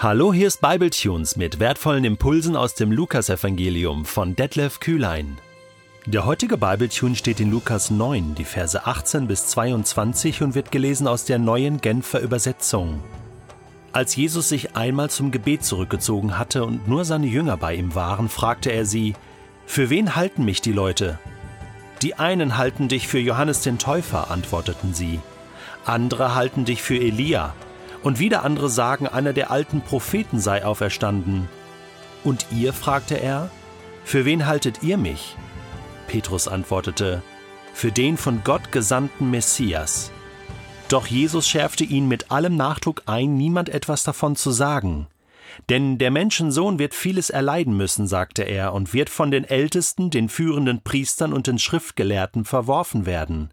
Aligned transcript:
Hallo, 0.00 0.32
hier 0.32 0.46
ist 0.46 0.60
Bibletunes 0.60 1.34
mit 1.34 1.58
wertvollen 1.58 2.04
Impulsen 2.04 2.54
aus 2.54 2.74
dem 2.74 2.92
Lukasevangelium 2.92 4.04
von 4.04 4.36
Detlef 4.36 4.78
Kühlein. 4.78 5.38
Der 6.06 6.24
heutige 6.24 6.56
Bibletune 6.56 7.16
steht 7.16 7.40
in 7.40 7.50
Lukas 7.50 7.90
9, 7.90 8.36
die 8.36 8.44
Verse 8.44 8.86
18 8.86 9.26
bis 9.26 9.48
22 9.48 10.42
und 10.42 10.54
wird 10.54 10.70
gelesen 10.70 11.08
aus 11.08 11.24
der 11.24 11.40
neuen 11.40 11.80
Genfer 11.80 12.20
Übersetzung. 12.20 13.02
Als 13.90 14.14
Jesus 14.14 14.48
sich 14.48 14.76
einmal 14.76 15.10
zum 15.10 15.32
Gebet 15.32 15.64
zurückgezogen 15.64 16.38
hatte 16.38 16.64
und 16.64 16.86
nur 16.86 17.04
seine 17.04 17.26
Jünger 17.26 17.56
bei 17.56 17.74
ihm 17.74 17.96
waren, 17.96 18.28
fragte 18.28 18.70
er 18.70 18.86
sie: 18.86 19.14
Für 19.66 19.90
wen 19.90 20.14
halten 20.14 20.44
mich 20.44 20.60
die 20.62 20.70
Leute? 20.70 21.18
Die 22.02 22.14
einen 22.14 22.56
halten 22.56 22.86
dich 22.86 23.08
für 23.08 23.18
Johannes 23.18 23.62
den 23.62 23.80
Täufer, 23.80 24.30
antworteten 24.30 24.94
sie. 24.94 25.18
Andere 25.84 26.36
halten 26.36 26.64
dich 26.64 26.82
für 26.82 27.00
Elia 27.00 27.52
und 28.02 28.18
wieder 28.18 28.44
andere 28.44 28.70
sagen, 28.70 29.06
einer 29.06 29.32
der 29.32 29.50
alten 29.50 29.80
Propheten 29.80 30.40
sei 30.40 30.64
auferstanden. 30.64 31.48
Und 32.24 32.46
ihr? 32.50 32.72
fragte 32.72 33.14
er, 33.20 33.50
für 34.04 34.24
wen 34.24 34.46
haltet 34.46 34.82
ihr 34.82 34.96
mich? 34.96 35.36
Petrus 36.06 36.48
antwortete, 36.48 37.22
für 37.74 37.92
den 37.92 38.16
von 38.16 38.42
Gott 38.42 38.72
gesandten 38.72 39.30
Messias. 39.30 40.10
Doch 40.88 41.06
Jesus 41.06 41.46
schärfte 41.46 41.84
ihn 41.84 42.08
mit 42.08 42.30
allem 42.30 42.56
Nachdruck 42.56 43.02
ein, 43.06 43.36
niemand 43.36 43.68
etwas 43.68 44.04
davon 44.04 44.36
zu 44.36 44.50
sagen. 44.50 45.06
Denn 45.68 45.98
der 45.98 46.10
Menschensohn 46.10 46.78
wird 46.78 46.94
vieles 46.94 47.30
erleiden 47.30 47.76
müssen, 47.76 48.06
sagte 48.06 48.42
er, 48.42 48.72
und 48.72 48.94
wird 48.94 49.10
von 49.10 49.30
den 49.30 49.44
Ältesten, 49.44 50.10
den 50.10 50.28
führenden 50.28 50.82
Priestern 50.82 51.32
und 51.32 51.46
den 51.46 51.58
Schriftgelehrten 51.58 52.44
verworfen 52.44 53.06
werden. 53.06 53.50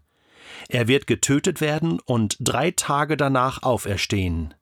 Er 0.68 0.88
wird 0.88 1.06
getötet 1.06 1.60
werden 1.60 2.00
und 2.00 2.36
drei 2.40 2.70
Tage 2.70 3.16
danach 3.16 3.62
auferstehen. 3.62 4.54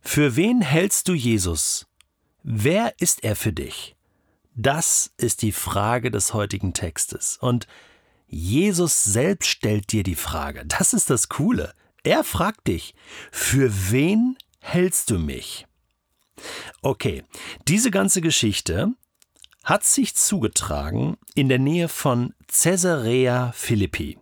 Für 0.00 0.36
wen 0.36 0.60
hältst 0.60 1.08
du 1.08 1.14
Jesus? 1.14 1.86
Wer 2.42 2.94
ist 2.98 3.24
er 3.24 3.36
für 3.36 3.52
dich? 3.52 3.96
Das 4.54 5.12
ist 5.16 5.42
die 5.42 5.52
Frage 5.52 6.10
des 6.10 6.34
heutigen 6.34 6.74
Textes. 6.74 7.38
Und 7.38 7.66
Jesus 8.26 9.04
selbst 9.04 9.48
stellt 9.48 9.92
dir 9.92 10.02
die 10.02 10.14
Frage. 10.14 10.64
Das 10.66 10.92
ist 10.92 11.10
das 11.10 11.28
Coole. 11.28 11.74
Er 12.02 12.22
fragt 12.22 12.68
dich, 12.68 12.94
für 13.32 13.70
wen 13.90 14.36
hältst 14.60 15.10
du 15.10 15.18
mich? 15.18 15.66
Okay, 16.82 17.24
diese 17.66 17.90
ganze 17.90 18.20
Geschichte 18.20 18.92
hat 19.62 19.84
sich 19.84 20.14
zugetragen 20.14 21.16
in 21.34 21.48
der 21.48 21.58
Nähe 21.58 21.88
von 21.88 22.34
Caesarea 22.48 23.52
Philippi. 23.52 24.18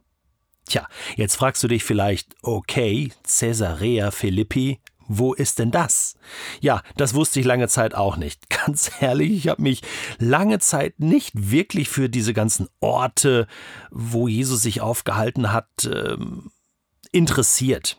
Tja, 0.66 0.86
jetzt 1.16 1.36
fragst 1.36 1.62
du 1.62 1.68
dich 1.68 1.84
vielleicht, 1.84 2.34
okay, 2.42 3.12
Caesarea 3.24 4.10
Philippi, 4.10 4.80
wo 5.08 5.34
ist 5.34 5.58
denn 5.58 5.70
das? 5.70 6.16
Ja, 6.60 6.82
das 6.96 7.14
wusste 7.14 7.40
ich 7.40 7.46
lange 7.46 7.68
Zeit 7.68 7.94
auch 7.94 8.16
nicht. 8.16 8.48
Ganz 8.66 8.90
ehrlich, 9.00 9.32
ich 9.32 9.48
habe 9.48 9.62
mich 9.62 9.82
lange 10.18 10.58
Zeit 10.58 11.00
nicht 11.00 11.50
wirklich 11.50 11.88
für 11.88 12.08
diese 12.08 12.32
ganzen 12.32 12.68
Orte, 12.80 13.46
wo 13.90 14.28
Jesus 14.28 14.62
sich 14.62 14.80
aufgehalten 14.80 15.52
hat, 15.52 15.68
ähm, 15.84 16.50
interessiert 17.10 17.98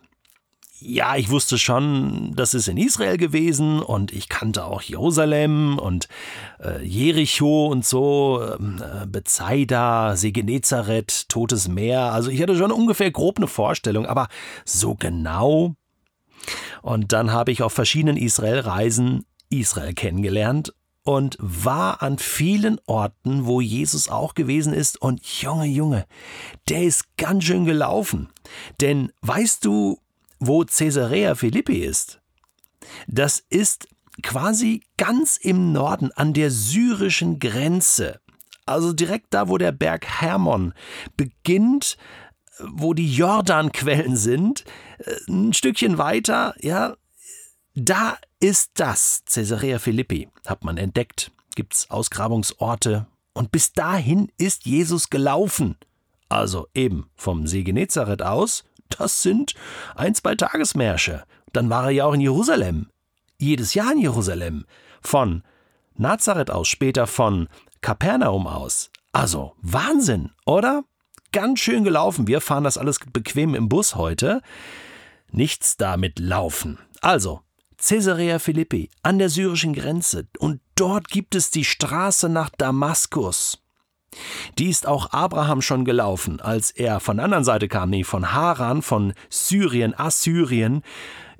ja, 0.85 1.15
ich 1.15 1.29
wusste 1.29 1.57
schon, 1.57 2.33
das 2.35 2.53
ist 2.53 2.67
in 2.67 2.77
Israel 2.77 3.17
gewesen 3.17 3.81
und 3.81 4.11
ich 4.11 4.27
kannte 4.27 4.65
auch 4.65 4.81
Jerusalem 4.81 5.79
und 5.79 6.09
äh, 6.59 6.83
Jericho 6.83 7.67
und 7.67 7.85
so, 7.85 8.41
ähm, 8.59 8.81
äh, 8.81 9.05
Bethsaida, 9.05 10.15
See 10.17 10.33
Totes 11.29 11.67
Meer. 11.69 12.11
Also 12.11 12.29
ich 12.29 12.41
hatte 12.41 12.57
schon 12.57 12.71
ungefähr 12.71 13.11
grob 13.11 13.37
eine 13.37 13.47
Vorstellung, 13.47 14.05
aber 14.05 14.27
so 14.65 14.95
genau. 14.95 15.75
Und 16.81 17.13
dann 17.13 17.31
habe 17.31 17.51
ich 17.51 17.63
auf 17.63 17.71
verschiedenen 17.71 18.17
Israel-Reisen 18.17 19.25
Israel 19.49 19.93
kennengelernt 19.93 20.73
und 21.03 21.37
war 21.39 22.01
an 22.01 22.17
vielen 22.17 22.79
Orten, 22.85 23.45
wo 23.45 23.61
Jesus 23.61 24.09
auch 24.09 24.33
gewesen 24.33 24.73
ist. 24.73 25.01
Und 25.01 25.25
Junge, 25.41 25.65
Junge, 25.65 26.05
der 26.69 26.83
ist 26.83 27.15
ganz 27.17 27.45
schön 27.45 27.65
gelaufen. 27.65 28.29
Denn 28.81 29.11
weißt 29.21 29.63
du, 29.63 29.99
wo 30.47 30.63
Caesarea 30.63 31.35
Philippi 31.35 31.79
ist, 31.79 32.21
das 33.07 33.43
ist 33.49 33.87
quasi 34.21 34.81
ganz 34.97 35.37
im 35.37 35.71
Norden 35.71 36.11
an 36.13 36.33
der 36.33 36.51
syrischen 36.51 37.39
Grenze. 37.39 38.19
Also 38.65 38.93
direkt 38.93 39.33
da, 39.33 39.49
wo 39.49 39.57
der 39.57 39.71
Berg 39.71 40.05
Hermon 40.05 40.73
beginnt, 41.17 41.97
wo 42.59 42.93
die 42.93 43.13
Jordanquellen 43.13 44.15
sind, 44.15 44.63
äh, 44.99 45.15
ein 45.27 45.53
Stückchen 45.53 45.97
weiter, 45.97 46.55
ja, 46.59 46.95
da 47.75 48.17
ist 48.39 48.71
das 48.75 49.23
Caesarea 49.25 49.79
Philippi, 49.79 50.29
hat 50.45 50.63
man 50.63 50.77
entdeckt. 50.77 51.31
Gibt's 51.55 51.89
Ausgrabungsorte 51.89 53.07
und 53.33 53.51
bis 53.51 53.73
dahin 53.73 54.31
ist 54.37 54.65
Jesus 54.65 55.09
gelaufen. 55.09 55.75
Also 56.29 56.67
eben 56.73 57.09
vom 57.15 57.47
See 57.47 57.63
Genezareth 57.63 58.21
aus 58.21 58.63
das 58.99 59.21
sind 59.21 59.53
ein, 59.95 60.15
zwei 60.15 60.35
Tagesmärsche. 60.35 61.23
Dann 61.51 61.69
war 61.69 61.85
er 61.85 61.91
ja 61.91 62.05
auch 62.05 62.13
in 62.13 62.21
Jerusalem. 62.21 62.89
Jedes 63.37 63.73
Jahr 63.73 63.91
in 63.91 63.99
Jerusalem. 63.99 64.65
Von 65.01 65.43
Nazareth 65.95 66.49
aus, 66.49 66.67
später 66.67 67.07
von 67.07 67.47
Kapernaum 67.81 68.47
aus. 68.47 68.89
Also 69.11 69.53
Wahnsinn, 69.61 70.31
oder? 70.45 70.83
Ganz 71.31 71.59
schön 71.59 71.83
gelaufen. 71.83 72.27
Wir 72.27 72.41
fahren 72.41 72.63
das 72.63 72.77
alles 72.77 72.99
bequem 73.11 73.55
im 73.55 73.69
Bus 73.69 73.95
heute. 73.95 74.41
Nichts 75.31 75.77
damit 75.77 76.19
laufen. 76.19 76.79
Also, 77.01 77.41
Caesarea 77.77 78.39
Philippi 78.39 78.89
an 79.01 79.17
der 79.17 79.29
syrischen 79.29 79.73
Grenze 79.73 80.27
und 80.39 80.61
dort 80.75 81.09
gibt 81.09 81.35
es 81.35 81.49
die 81.49 81.65
Straße 81.65 82.29
nach 82.29 82.49
Damaskus. 82.49 83.62
Die 84.57 84.69
ist 84.69 84.87
auch 84.87 85.11
Abraham 85.11 85.61
schon 85.61 85.85
gelaufen, 85.85 86.39
als 86.39 86.71
er 86.71 86.99
von 86.99 87.17
der 87.17 87.25
anderen 87.25 87.43
Seite 87.43 87.67
kam, 87.67 87.89
nee, 87.89 88.03
von 88.03 88.33
Haran, 88.33 88.81
von 88.81 89.13
Syrien, 89.29 89.97
Assyrien, 89.97 90.83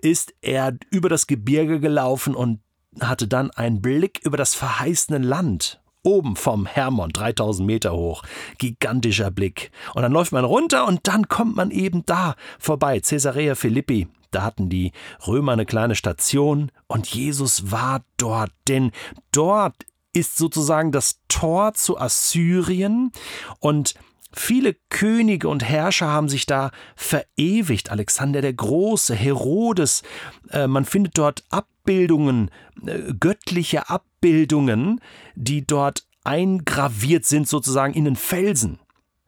ist 0.02 0.34
er 0.42 0.78
über 0.90 1.10
das 1.10 1.28
Gebirge 1.28 1.80
gelaufen 1.80 2.36
und 2.36 2.60
hatte 3.00 3.28
dann 3.28 3.52
einen 3.52 3.82
Blick 3.82 4.20
über 4.24 4.38
das 4.38 4.54
verheißene 4.54 5.18
Land. 5.18 5.80
Oben 6.06 6.36
vom 6.36 6.66
Hermon, 6.66 7.12
3000 7.12 7.66
Meter 7.66 7.94
hoch. 7.94 8.24
Gigantischer 8.58 9.32
Blick. 9.32 9.72
Und 9.96 10.02
dann 10.02 10.12
läuft 10.12 10.34
man 10.34 10.44
runter 10.44 10.86
und 10.86 11.08
dann 11.08 11.30
kommt 11.30 11.56
man 11.56 11.72
eben 11.72 12.06
da 12.06 12.36
vorbei. 12.60 13.00
Caesarea 13.00 13.56
Philippi. 13.56 14.10
Da 14.30 14.44
hatten 14.44 14.68
die 14.68 14.92
Römer 15.26 15.54
eine 15.54 15.66
kleine 15.66 15.96
Station 15.96 16.72
und 16.88 17.08
Jesus 17.08 17.72
war 17.72 18.02
dort, 18.18 18.52
denn 18.68 18.92
dort 19.32 19.76
ist 20.14 20.38
sozusagen 20.38 20.92
das 20.92 21.20
Tor 21.28 21.74
zu 21.74 21.98
Assyrien 21.98 23.12
und 23.60 23.96
Viele 24.36 24.76
Könige 24.90 25.48
und 25.48 25.64
Herrscher 25.64 26.08
haben 26.08 26.28
sich 26.28 26.48
da 26.48 26.72
verewigt. 26.96 27.92
Alexander 27.92 28.42
der 28.42 28.54
Große, 28.54 29.14
Herodes. 29.14 30.02
Äh, 30.50 30.66
man 30.66 30.86
findet 30.86 31.20
dort 31.20 31.44
Abbildungen, 31.52 32.50
äh, 32.84 33.14
göttliche 33.14 33.92
Abbildungen, 33.92 35.02
die 35.36 35.68
dort 35.68 36.08
eingraviert 36.24 37.26
sind, 37.26 37.48
sozusagen 37.48 37.94
in 37.94 38.06
den 38.06 38.16
Felsen. 38.16 38.80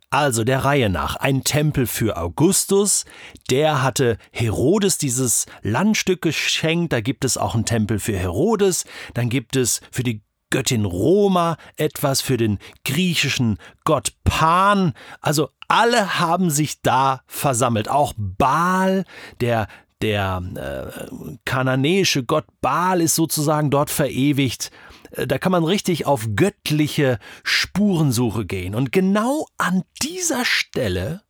Also 0.09 0.43
der 0.43 0.63
Reihe 0.63 0.89
nach. 0.89 1.17
Ein 1.17 1.43
Tempel 1.43 1.87
für 1.87 2.17
Augustus, 2.17 3.05
der 3.49 3.83
hatte 3.83 4.17
Herodes 4.31 4.97
dieses 4.97 5.45
Landstück 5.61 6.21
geschenkt. 6.21 6.93
Da 6.93 7.01
gibt 7.01 7.25
es 7.25 7.37
auch 7.37 7.53
einen 7.53 7.65
Tempel 7.65 7.99
für 7.99 8.17
Herodes. 8.17 8.85
Dann 9.13 9.29
gibt 9.29 9.55
es 9.55 9.81
für 9.91 10.03
die 10.03 10.21
Göttin 10.49 10.85
Roma, 10.85 11.57
etwas 11.75 12.21
für 12.21 12.37
den 12.37 12.59
griechischen 12.83 13.57
Gott 13.83 14.13
Pan. 14.23 14.93
Also 15.21 15.49
alle 15.67 16.19
haben 16.19 16.49
sich 16.49 16.81
da 16.81 17.21
versammelt. 17.25 17.89
Auch 17.89 18.13
Baal, 18.17 19.05
der 19.41 19.67
der 20.01 20.43
äh, 20.55 21.37
kananäische 21.45 22.23
Gott 22.23 22.45
Baal 22.61 23.01
ist 23.01 23.15
sozusagen 23.15 23.71
dort 23.71 23.89
verewigt. 23.89 24.69
Äh, 25.11 25.25
da 25.25 25.37
kann 25.37 25.51
man 25.51 25.63
richtig 25.63 26.05
auf 26.05 26.27
göttliche 26.35 27.17
Spurensuche 27.43 28.45
gehen. 28.45 28.75
Und 28.75 28.91
genau 28.91 29.47
an 29.57 29.83
dieser 30.03 30.43
Stelle 30.43 31.23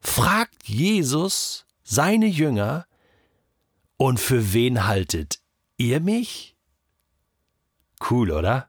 fragt 0.00 0.68
Jesus 0.68 1.66
seine 1.82 2.26
Jünger, 2.26 2.86
und 3.98 4.20
für 4.20 4.54
wen 4.54 4.86
haltet 4.86 5.40
ihr 5.76 6.00
mich? 6.00 6.56
Cool, 8.00 8.30
oder? 8.30 8.68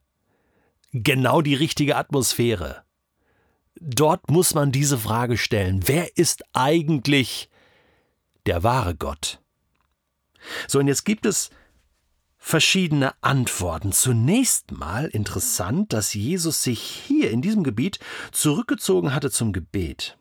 Genau 0.92 1.42
die 1.42 1.56
richtige 1.56 1.96
Atmosphäre. 1.96 2.84
Dort 3.80 4.30
muss 4.30 4.54
man 4.54 4.72
diese 4.72 4.98
Frage 4.98 5.38
stellen. 5.38 5.88
Wer 5.88 6.18
ist 6.18 6.44
eigentlich 6.54 7.50
der 8.46 8.64
wahre 8.64 8.96
Gott? 8.96 9.40
So, 10.68 10.80
und 10.80 10.88
jetzt 10.88 11.06
gibt 11.06 11.26
es 11.26 11.50
verschiedene 12.38 13.14
Antworten. 13.22 13.92
Zunächst 13.92 14.72
mal 14.72 15.06
interessant, 15.06 15.94
dass 15.94 16.14
Jesus 16.14 16.64
sich 16.64 16.81
hier 16.81 17.31
in 17.31 17.42
diesem 17.42 17.64
Gebiet 17.64 18.00
zurückgezogen 18.31 19.14
hatte 19.14 19.30
zum 19.30 19.54
Gebet. 19.54 20.18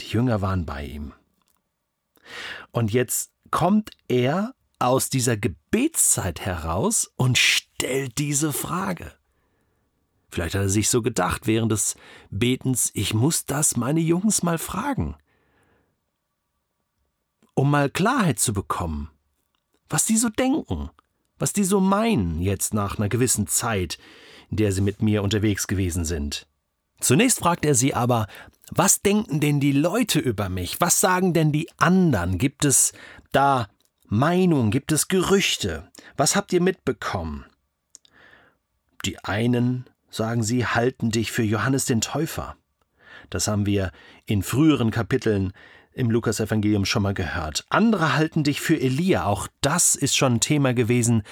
Die 0.00 0.08
Jünger 0.08 0.40
waren 0.40 0.64
bei 0.64 0.84
ihm. 0.84 1.12
Und 2.70 2.92
jetzt 2.92 3.32
kommt 3.50 3.90
er 4.08 4.54
aus 4.78 5.10
dieser 5.10 5.36
Gebetszeit 5.36 6.40
heraus 6.40 7.10
und 7.16 7.38
stellt 7.82 8.18
diese 8.18 8.52
Frage. 8.52 9.12
Vielleicht 10.30 10.54
hat 10.54 10.62
er 10.62 10.68
sich 10.68 10.88
so 10.88 11.02
gedacht 11.02 11.48
während 11.48 11.72
des 11.72 11.96
Betens, 12.30 12.92
ich 12.94 13.12
muss 13.12 13.44
das 13.44 13.76
meine 13.76 13.98
Jungs 13.98 14.44
mal 14.44 14.58
fragen, 14.58 15.16
um 17.54 17.72
mal 17.72 17.90
Klarheit 17.90 18.38
zu 18.38 18.52
bekommen, 18.52 19.10
was 19.88 20.06
die 20.06 20.16
so 20.16 20.28
denken, 20.28 20.90
was 21.40 21.52
die 21.52 21.64
so 21.64 21.80
meinen 21.80 22.40
jetzt 22.40 22.72
nach 22.72 22.98
einer 22.98 23.08
gewissen 23.08 23.48
Zeit, 23.48 23.98
in 24.48 24.58
der 24.58 24.70
sie 24.70 24.80
mit 24.80 25.02
mir 25.02 25.24
unterwegs 25.24 25.66
gewesen 25.66 26.04
sind. 26.04 26.46
Zunächst 27.00 27.40
fragt 27.40 27.64
er 27.64 27.74
sie 27.74 27.94
aber, 27.94 28.28
was 28.70 29.02
denken 29.02 29.40
denn 29.40 29.58
die 29.58 29.72
Leute 29.72 30.20
über 30.20 30.48
mich? 30.48 30.80
Was 30.80 31.00
sagen 31.00 31.34
denn 31.34 31.50
die 31.50 31.68
anderen? 31.78 32.38
Gibt 32.38 32.64
es 32.64 32.92
da 33.32 33.66
Meinungen? 34.06 34.70
Gibt 34.70 34.92
es 34.92 35.08
Gerüchte? 35.08 35.90
Was 36.16 36.36
habt 36.36 36.52
ihr 36.52 36.62
mitbekommen? 36.62 37.44
Die 39.04 39.18
einen 39.24 39.86
sagen 40.10 40.42
sie, 40.42 40.66
halten 40.66 41.10
dich 41.10 41.32
für 41.32 41.42
Johannes 41.42 41.84
den 41.84 42.00
Täufer. 42.00 42.56
Das 43.30 43.48
haben 43.48 43.66
wir 43.66 43.90
in 44.26 44.42
früheren 44.42 44.90
Kapiteln 44.90 45.52
im 45.94 46.10
Lukasevangelium 46.10 46.84
schon 46.84 47.02
mal 47.02 47.14
gehört. 47.14 47.64
Andere 47.68 48.14
halten 48.16 48.44
dich 48.44 48.60
für 48.60 48.78
Elia. 48.78 49.24
Auch 49.24 49.48
das 49.60 49.94
ist 49.94 50.16
schon 50.16 50.34
ein 50.34 50.40
Thema 50.40 50.74
gewesen, 50.74 51.22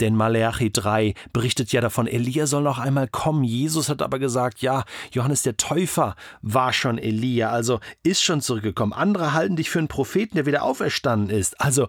denn 0.00 0.14
Maleachi 0.14 0.70
3 0.70 1.14
berichtet 1.32 1.72
ja 1.72 1.80
davon, 1.80 2.06
Elia 2.06 2.46
soll 2.46 2.62
noch 2.62 2.78
einmal 2.78 3.08
kommen. 3.08 3.44
Jesus 3.44 3.88
hat 3.88 4.02
aber 4.02 4.18
gesagt, 4.18 4.60
ja, 4.60 4.84
Johannes 5.12 5.42
der 5.42 5.56
Täufer 5.56 6.16
war 6.42 6.72
schon 6.72 6.98
Elia, 6.98 7.50
also 7.50 7.80
ist 8.02 8.22
schon 8.22 8.40
zurückgekommen. 8.40 8.92
Andere 8.92 9.32
halten 9.32 9.56
dich 9.56 9.70
für 9.70 9.78
einen 9.78 9.88
Propheten, 9.88 10.36
der 10.36 10.46
wieder 10.46 10.62
auferstanden 10.62 11.30
ist. 11.30 11.60
Also 11.60 11.88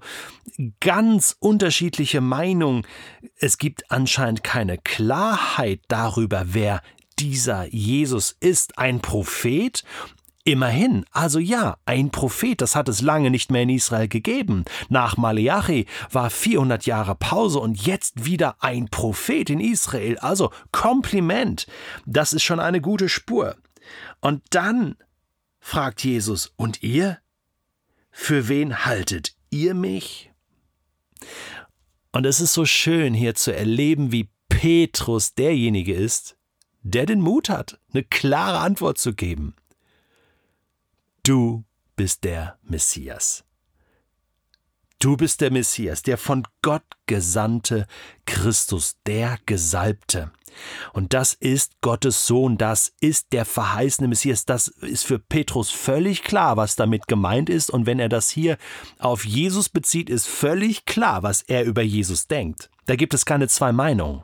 ganz 0.80 1.36
unterschiedliche 1.40 2.22
Meinungen. 2.22 2.86
Es 3.38 3.58
gibt 3.58 3.92
anscheinend 3.92 4.44
keine 4.44 4.78
Klarheit 4.78 5.82
darüber, 5.88 6.44
wer 6.48 6.82
dieser 7.20 7.66
Jesus 7.66 8.36
ist 8.40 8.78
ein 8.80 9.00
Prophet 9.00 9.84
Immerhin, 10.44 11.06
also 11.12 11.38
ja, 11.38 11.78
ein 11.86 12.10
Prophet, 12.10 12.62
das 12.62 12.76
hat 12.76 12.90
es 12.90 13.02
lange 13.02 13.30
nicht 13.30 13.52
mehr 13.52 13.62
in 13.62 13.70
Israel 13.70 14.08
gegeben. 14.08 14.66
Nach 14.90 15.16
Maleachi 15.16 15.86
war 16.12 16.32
400 16.32 16.86
Jahre 16.88 17.16
Pause 17.16 17.60
und 17.60 17.86
jetzt 17.86 18.26
wieder 18.26 18.56
ein 18.64 18.90
Prophet 18.90 19.52
in 19.52 19.60
Israel. 19.60 20.18
Also 20.18 20.52
Kompliment, 20.72 21.68
das 22.06 22.34
ist 22.34 22.44
schon 22.44 22.60
eine 22.60 22.82
gute 22.82 23.08
Spur. 23.08 23.56
Und 24.20 24.42
dann 24.50 24.96
fragt 25.60 26.04
Jesus, 26.04 26.52
und 26.56 26.82
ihr? 26.82 27.20
Für 28.10 28.50
wen 28.50 28.84
haltet 28.86 29.36
ihr 29.52 29.74
mich? 29.76 30.32
Und 32.12 32.26
es 32.26 32.42
ist 32.42 32.54
so 32.54 32.66
schön 32.66 33.14
hier 33.14 33.36
zu 33.36 33.56
erleben, 33.56 34.12
wie 34.12 34.30
Petrus 34.50 35.34
derjenige 35.36 35.94
ist, 35.94 36.36
der 36.82 37.06
den 37.06 37.22
Mut 37.22 37.48
hat, 37.50 37.80
eine 37.94 38.04
klare 38.04 38.60
Antwort 38.60 38.98
zu 38.98 39.14
geben. 39.14 39.56
Du 41.24 41.66
bist 41.96 42.24
der 42.24 42.58
Messias. 42.64 43.44
Du 44.98 45.18
bist 45.18 45.42
der 45.42 45.52
Messias, 45.52 46.02
der 46.02 46.18
von 46.18 46.48
Gott 46.64 46.84
gesandte 47.06 47.86
Christus, 48.26 48.98
der 49.06 49.38
Gesalbte. 49.46 50.32
Und 50.94 51.14
das 51.14 51.36
ist 51.36 51.80
Gottes 51.82 52.26
Sohn, 52.26 52.58
das 52.58 52.94
ist 53.02 53.34
der 53.34 53.46
verheißene 53.46 54.08
Messias. 54.08 54.46
Das 54.46 54.68
ist 54.68 55.06
für 55.06 55.20
Petrus 55.20 55.70
völlig 55.70 56.24
klar, 56.24 56.58
was 56.58 56.76
damit 56.76 57.08
gemeint 57.08 57.52
ist. 57.52 57.70
Und 57.70 57.86
wenn 57.86 58.00
er 58.00 58.10
das 58.10 58.32
hier 58.32 58.58
auf 58.98 59.24
Jesus 59.24 59.70
bezieht, 59.70 60.10
ist 60.10 60.28
völlig 60.28 60.86
klar, 60.86 61.22
was 61.22 61.44
er 61.44 61.66
über 61.66 61.84
Jesus 61.84 62.28
denkt. 62.28 62.72
Da 62.88 62.96
gibt 62.96 63.14
es 63.14 63.26
keine 63.26 63.48
zwei 63.48 63.72
Meinungen. 63.72 64.24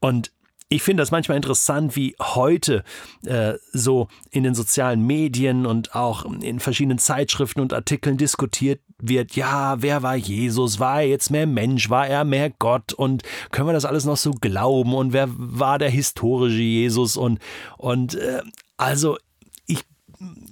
Und 0.00 0.32
ich 0.72 0.82
finde 0.84 1.02
das 1.02 1.10
manchmal 1.10 1.36
interessant, 1.36 1.96
wie 1.96 2.14
heute 2.20 2.84
äh, 3.26 3.54
so 3.72 4.06
in 4.30 4.44
den 4.44 4.54
sozialen 4.54 5.04
Medien 5.04 5.66
und 5.66 5.96
auch 5.96 6.24
in 6.24 6.60
verschiedenen 6.60 6.98
Zeitschriften 6.98 7.60
und 7.60 7.74
Artikeln 7.74 8.16
diskutiert 8.16 8.80
wird, 8.98 9.34
ja, 9.34 9.82
wer 9.82 10.04
war 10.04 10.14
Jesus? 10.14 10.78
War 10.78 11.02
er 11.02 11.08
jetzt 11.08 11.30
mehr 11.30 11.48
Mensch? 11.48 11.90
War 11.90 12.06
er 12.06 12.24
mehr 12.24 12.50
Gott? 12.50 12.92
Und 12.92 13.24
können 13.50 13.68
wir 13.68 13.72
das 13.72 13.84
alles 13.84 14.04
noch 14.04 14.16
so 14.16 14.30
glauben? 14.30 14.94
Und 14.94 15.12
wer 15.12 15.28
war 15.30 15.78
der 15.78 15.90
historische 15.90 16.60
Jesus? 16.60 17.16
Und, 17.16 17.40
und 17.76 18.14
äh, 18.14 18.42
also 18.76 19.18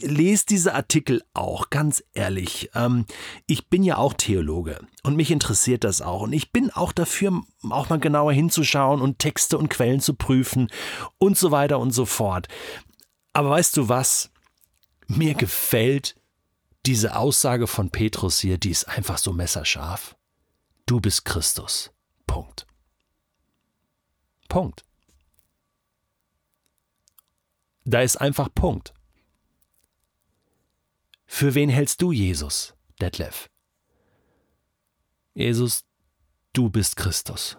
lese 0.01 0.47
diese 0.47 0.75
Artikel 0.75 1.23
auch, 1.35 1.71
ganz 1.71 2.03
ehrlich. 2.13 2.71
Ähm, 2.75 3.07
ich 3.47 3.69
bin 3.69 3.83
ja 3.83 3.97
auch 3.97 4.13
Theologe 4.13 4.81
und 5.03 5.17
mich 5.17 5.31
interessiert 5.31 5.85
das 5.85 6.03
auch. 6.03 6.23
Und 6.23 6.33
ich 6.33 6.53
bin 6.53 6.71
auch 6.71 6.93
dafür, 6.93 7.43
auch 7.71 7.89
mal 7.89 7.99
genauer 7.99 8.33
hinzuschauen 8.33 9.01
und 9.01 9.19
Texte 9.19 9.59
und 9.59 9.69
Quellen 9.69 10.01
zu 10.01 10.15
prüfen 10.15 10.69
und 11.19 11.37
so 11.37 11.51
weiter 11.51 11.79
und 11.79 11.93
so 11.93 12.07
fort. 12.07 12.49
Aber 13.33 13.51
weißt 13.51 13.77
du 13.77 13.89
was? 13.89 14.31
Mir 15.07 15.35
gefällt 15.35 16.15
diese 16.87 17.17
Aussage 17.17 17.67
von 17.67 17.91
Petrus 17.91 18.41
hier, 18.41 18.59
die 18.59 18.71
ist 18.71 18.85
einfach 18.85 19.19
so 19.19 19.33
messerscharf. 19.33 20.17
Du 20.87 21.01
bist 21.01 21.25
Christus. 21.25 21.91
Punkt. 22.27 22.67
Punkt. 24.49 24.85
Da 27.85 28.03
ist 28.03 28.17
einfach 28.17 28.49
Punkt. 28.55 28.93
Für 31.39 31.55
wen 31.55 31.69
hältst 31.69 32.03
du 32.03 32.11
Jesus, 32.11 32.75
Detlef? 33.01 33.49
Jesus, 35.35 35.85
du 36.53 36.69
bist 36.69 36.97
Christus, 36.97 37.57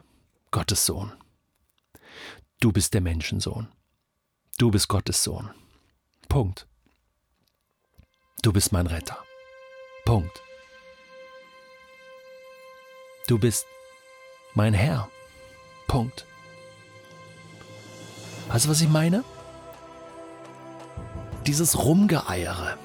Gottes 0.52 0.86
Sohn. 0.86 1.14
Du 2.60 2.74
bist 2.74 2.94
der 2.94 3.00
Menschensohn. 3.00 3.70
Du 4.58 4.70
bist 4.70 4.90
Gottes 4.90 5.24
Sohn. 5.24 5.50
Punkt. 6.28 6.68
Du 8.42 8.52
bist 8.52 8.74
mein 8.74 8.86
Retter. 8.86 9.18
Punkt. 10.04 10.42
Du 13.30 13.40
bist 13.40 13.66
mein 14.56 14.74
Herr. 14.74 15.10
Punkt. 15.88 16.26
Weißt 18.50 18.66
du, 18.66 18.70
was 18.72 18.82
ich 18.82 18.90
meine? 18.90 19.24
Dieses 21.48 21.82
Rumgeeiere 21.82 22.78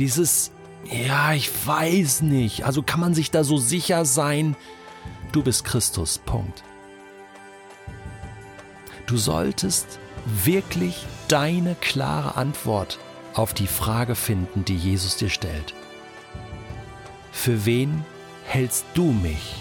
dieses, 0.00 0.50
ja, 0.90 1.34
ich 1.34 1.50
weiß 1.66 2.22
nicht. 2.22 2.64
Also 2.64 2.82
kann 2.82 3.00
man 3.00 3.14
sich 3.14 3.30
da 3.30 3.44
so 3.44 3.58
sicher 3.58 4.04
sein, 4.04 4.56
du 5.32 5.42
bist 5.42 5.64
Christus. 5.64 6.18
Punkt. 6.18 6.64
Du 9.06 9.16
solltest 9.16 9.98
wirklich 10.44 11.06
deine 11.28 11.74
klare 11.74 12.36
Antwort 12.36 12.98
auf 13.34 13.54
die 13.54 13.66
Frage 13.66 14.14
finden, 14.14 14.64
die 14.64 14.76
Jesus 14.76 15.16
dir 15.16 15.30
stellt. 15.30 15.74
Für 17.32 17.64
wen 17.64 18.04
hältst 18.46 18.84
du 18.94 19.12
mich? 19.12 19.56